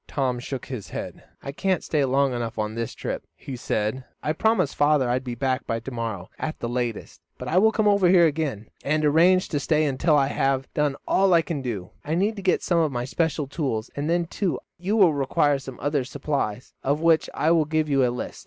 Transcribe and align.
Tom 0.07 0.39
shook 0.39 0.65
his 0.65 0.89
head. 0.89 1.25
"I 1.43 1.51
can't 1.51 1.83
stay 1.83 2.03
long 2.05 2.33
enough 2.33 2.57
on 2.57 2.73
this 2.73 2.95
trip," 2.95 3.23
he 3.35 3.55
said. 3.55 4.03
"I 4.23 4.33
promised 4.33 4.75
father 4.75 5.07
I 5.07 5.17
would 5.17 5.23
be 5.23 5.35
back 5.35 5.67
by 5.67 5.79
to 5.79 5.91
morrow 5.91 6.31
at 6.39 6.57
the 6.57 6.67
latest, 6.67 7.21
but 7.37 7.47
I 7.47 7.59
will 7.59 7.71
come 7.71 7.87
over 7.87 8.09
here 8.09 8.25
again, 8.25 8.69
and 8.83 9.05
arrange 9.05 9.47
to 9.49 9.59
stay 9.59 9.85
until 9.85 10.17
I 10.17 10.29
have 10.29 10.67
done 10.73 10.95
all 11.07 11.35
I 11.35 11.43
can. 11.43 11.63
I 12.03 12.15
need 12.15 12.35
to 12.37 12.41
get 12.41 12.63
some 12.63 12.79
of 12.79 12.91
my 12.91 13.05
special 13.05 13.45
tools, 13.45 13.91
and 13.95 14.09
then, 14.09 14.25
too, 14.25 14.59
you 14.79 14.97
will 14.97 15.13
require 15.13 15.59
some 15.59 15.79
other 15.79 16.03
supplies, 16.03 16.73
of 16.81 16.99
which 17.01 17.29
I 17.35 17.51
will 17.51 17.65
give 17.65 17.87
you 17.87 18.03
a 18.03 18.09
list. 18.09 18.39